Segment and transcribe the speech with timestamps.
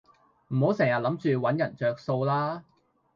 [0.47, 2.63] 唔好成人諗住搵人着數啦